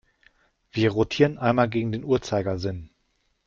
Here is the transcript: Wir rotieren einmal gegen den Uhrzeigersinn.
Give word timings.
Wir 0.71 0.89
rotieren 0.93 1.37
einmal 1.37 1.69
gegen 1.69 1.91
den 1.91 2.03
Uhrzeigersinn. 2.03 2.89